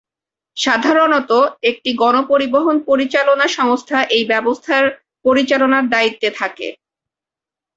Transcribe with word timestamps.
সাধারণত 0.57 1.31
একটি 1.63 1.89
গণপরিবহন 2.01 2.75
পরিচালনা 2.89 3.45
সংস্থা 3.57 3.97
এই 4.15 4.23
ব্যবস্থার 4.25 4.83
পরিচালনার 5.25 5.85
দায়িত্বে 5.89 6.29
থাকে। 6.39 6.67